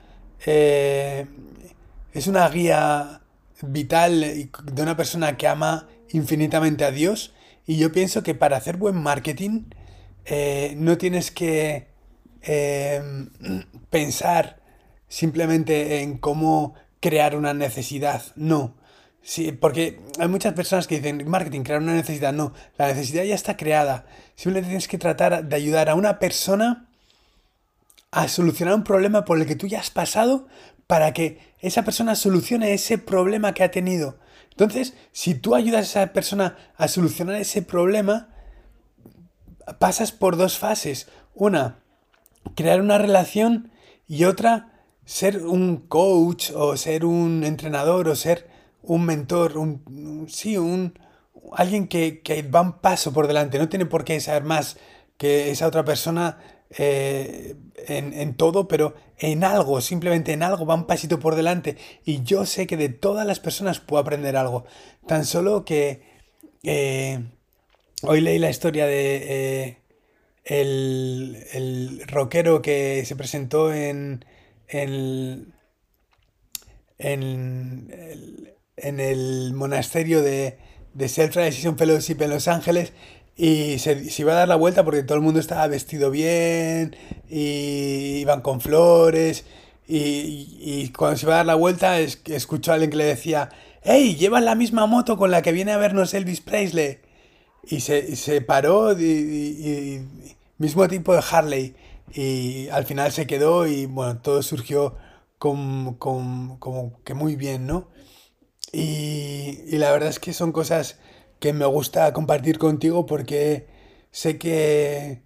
es 2.12 2.27
una 2.27 2.49
guía 2.49 3.21
vital 3.62 4.21
de 4.21 4.83
una 4.83 4.97
persona 4.97 5.37
que 5.37 5.49
ama 5.49 5.88
infinitamente 6.11 6.85
a 6.85 6.90
Dios. 6.90 7.33
Y 7.66 7.77
yo 7.77 7.92
pienso 7.92 8.23
que 8.23 8.35
para 8.35 8.57
hacer 8.57 8.77
buen 8.77 8.97
marketing, 8.97 9.64
eh, 10.25 10.75
no 10.77 10.99
tienes 10.99 11.31
que 11.31 11.88
em, 12.42 13.31
pensar 13.90 14.61
simplemente 15.09 16.03
en 16.03 16.18
cómo 16.18 16.75
crear 17.01 17.37
una 17.37 17.55
necesidad, 17.55 18.23
no. 18.37 18.75
Sí, 19.23 19.53
porque 19.53 20.01
hay 20.18 20.29
muchas 20.29 20.55
personas 20.55 20.87
que 20.87 20.97
dicen, 20.97 21.29
marketing, 21.29 21.62
crear 21.62 21.83
una 21.83 21.94
necesidad, 21.94 22.33
no, 22.33 22.55
la 22.79 22.87
necesidad 22.88 23.25
ya 23.25 23.35
está 23.35 23.57
creada. 23.57 24.07
Simplemente 24.37 24.68
tienes 24.68 24.88
que 24.88 24.99
tratar 24.99 25.44
de 25.44 25.57
ayudar 25.57 25.90
a 25.90 25.94
una 25.94 26.18
persona 26.18 26.88
a 28.11 28.29
solucionar 28.29 28.75
un 28.75 28.85
problema 28.85 29.25
por 29.25 29.38
el 29.38 29.47
que 29.47 29.57
tú 29.57 29.66
ya 29.66 29.81
has 29.81 29.90
pasado 29.90 30.47
para 30.88 31.12
que 31.12 31.38
esa 31.61 31.85
persona 31.85 32.16
solucione 32.16 32.72
ese 32.72 32.98
problema 32.98 33.55
que 33.55 33.62
ha 33.62 33.70
tenido. 33.70 34.18
Entonces, 34.51 34.94
si 35.12 35.35
tú 35.35 35.55
ayudas 35.55 35.81
a 35.81 36.03
esa 36.03 36.12
persona 36.12 36.57
a 36.77 36.88
solucionar 36.88 37.37
ese 37.37 37.62
problema, 37.62 38.31
pasas 39.79 40.11
por 40.11 40.37
dos 40.37 40.59
fases. 40.59 41.09
Una, 41.35 41.79
crear 42.57 42.81
una 42.81 42.98
relación 42.98 43.70
y 44.09 44.24
otra, 44.24 44.72
ser 45.05 45.46
un 45.46 45.77
coach 45.77 46.51
o 46.55 46.77
ser 46.77 47.05
un 47.05 47.44
entrenador 47.44 48.09
o 48.09 48.16
ser 48.16 48.48
un 48.83 49.05
mentor, 49.05 49.59
un, 49.59 50.27
sí, 50.29 50.57
un, 50.57 50.98
alguien 51.53 51.87
que, 51.87 52.22
va 52.53 52.62
un 52.62 52.79
paso 52.81 53.12
por 53.12 53.27
delante, 53.27 53.59
no 53.59 53.68
tiene 53.68 53.85
por 53.85 54.05
qué 54.05 54.18
saber 54.20 54.44
más 54.44 54.79
que 55.18 55.51
esa 55.51 55.66
otra 55.66 55.85
persona 55.85 56.38
eh, 56.77 57.57
en, 57.87 58.13
en, 58.13 58.35
todo, 58.35 58.69
pero 58.69 58.95
en 59.19 59.45
algo, 59.45 59.81
simplemente 59.81 60.33
en 60.33 60.43
algo 60.43 60.67
va 60.67 60.75
un 60.75 60.87
pasito 60.87 61.19
por 61.19 61.35
delante. 61.35 61.77
Y 62.05 62.23
yo 62.23 62.47
sé 62.47 62.67
que 62.67 62.77
de 62.77 62.89
todas 62.89 63.27
las 63.27 63.41
personas 63.41 63.81
puedo 63.81 64.01
aprender 64.03 64.37
algo. 64.37 64.65
Tan 65.07 65.25
solo 65.25 65.65
que 65.65 66.03
eh, 66.63 67.21
Hoy 68.03 68.21
leí 68.21 68.39
la 68.39 68.51
historia 68.51 68.87
de 68.87 69.17
eh, 69.29 69.79
el, 70.45 72.05
rockero 72.07 72.63
que 72.63 73.05
se 73.05 73.17
presentó 73.17 73.73
en, 73.73 74.25
en, 74.69 75.53
en, 76.99 77.91
el, 79.01 79.53
monasterio 79.53 80.23
de, 80.23 80.59
de 80.95 81.09
Self-Realization 81.09 81.77
Fellowship 81.77 82.23
en 82.23 82.31
Los 82.31 82.47
Ángeles 82.47 82.93
y 83.38 83.79
se, 83.79 84.05
iba 84.18 84.33
a 84.33 84.37
dar 84.37 84.48
la 84.48 84.57
vuelta 84.57 84.85
porque 84.85 85.05
todo 85.05 85.16
el 85.16 85.22
mundo 85.24 85.40
estaba 85.40 85.66
vestido 85.68 86.11
bien 86.11 86.96
y 87.31 88.18
iban 88.20 88.42
con 88.42 88.61
flores 88.61 89.44
y, 89.87 90.90
cuando 90.96 91.16
se 91.16 91.24
iba 91.27 91.35
a 91.35 91.37
dar 91.38 91.46
la 91.46 91.55
vuelta 91.55 91.98
escuchó 92.01 92.72
a 92.72 92.74
alguien 92.74 92.90
que 92.90 92.96
le 92.98 93.05
decía 93.05 93.48
¡Hey! 93.83 94.16
Llevas 94.16 94.42
la 94.42 94.57
misma 94.57 94.87
moto 94.87 95.16
con 95.16 95.31
la 95.31 95.40
que 95.42 95.53
viene 95.53 95.72
a 95.72 95.79
vernos 95.79 96.14
Elvis 96.14 96.40
Presley 96.40 96.98
y 97.64 97.81
se, 97.81 98.16
se 98.16 98.40
paró, 98.40 98.92
y, 98.98 100.01
mismo 100.59 100.88
tipo 100.88 101.14
de 101.14 101.22
Harley. 101.31 101.74
y 102.14 102.68
al 102.70 102.85
final 102.87 103.12
se 103.12 103.27
quedó 103.27 103.66
y 103.66 103.87
bueno, 103.87 104.18
todo 104.20 104.42
surgió 104.42 104.96
con- 105.38 105.94
con- 105.94 106.59
como 106.59 107.01
que 107.05 107.14
muy 107.14 107.37
bien, 107.37 107.66
¿no? 107.66 107.88
Y, 108.72 109.61
y 109.68 109.79
la 109.79 109.90
verdad 109.92 110.11
es 110.11 110.18
que 110.18 110.33
son 110.33 110.53
cosas 110.53 110.98
que 111.40 111.53
me 111.53 111.66
gusta 111.66 112.12
compartir 112.12 112.59
contigo 112.59 113.07
porque 113.07 113.66
sé 114.11 114.38
que 114.38 115.22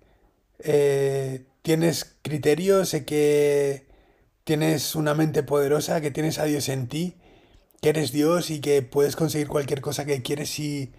eh, 0.59 1.45
tienes 1.63 2.17
criterio, 2.23 2.85
sé 2.85 3.05
que 3.05 3.87
tienes 4.45 4.95
una 4.95 5.15
mente 5.15 5.43
poderosa, 5.43 6.01
que 6.01 6.11
tienes 6.11 6.39
a 6.39 6.45
Dios 6.45 6.69
en 6.69 6.89
ti, 6.89 7.17
que 7.81 7.91
eres 7.91 8.13
Dios 8.13 8.51
y 8.51 8.61
que 8.61 8.83
puedes 8.83 9.17
conseguir 9.17 9.49
cualquier 9.49 9.81
cosa 9.81 10.05
que 10.05 10.23
quieres 10.23 10.51
si, 10.51 10.93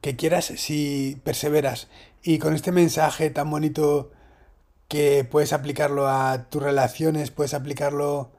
que 0.00 0.16
quieras 0.16 0.46
si 0.56 1.20
perseveras. 1.24 1.88
Y 2.22 2.38
con 2.38 2.54
este 2.54 2.72
mensaje 2.72 3.30
tan 3.30 3.50
bonito 3.50 4.10
que 4.88 5.24
puedes 5.24 5.52
aplicarlo 5.52 6.08
a 6.08 6.48
tus 6.50 6.62
relaciones, 6.62 7.30
puedes 7.30 7.54
aplicarlo 7.54 8.32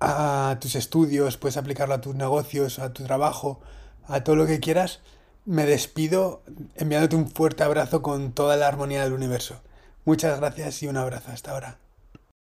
a 0.00 0.56
tus 0.60 0.76
estudios, 0.76 1.36
puedes 1.36 1.56
aplicarlo 1.56 1.94
a 1.94 2.00
tus 2.00 2.14
negocios, 2.14 2.78
a 2.78 2.92
tu 2.92 3.04
trabajo, 3.04 3.60
a 4.06 4.22
todo 4.24 4.36
lo 4.36 4.46
que 4.46 4.60
quieras, 4.60 5.00
me 5.48 5.64
despido 5.64 6.42
enviándote 6.76 7.16
un 7.16 7.30
fuerte 7.30 7.62
abrazo 7.62 8.02
con 8.02 8.32
toda 8.32 8.56
la 8.58 8.68
armonía 8.68 9.02
del 9.02 9.14
universo. 9.14 9.62
Muchas 10.04 10.38
gracias 10.38 10.82
y 10.82 10.88
un 10.88 10.98
abrazo 10.98 11.32
hasta 11.32 11.52
ahora. 11.52 11.78